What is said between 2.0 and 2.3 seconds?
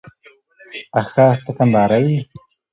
يې؟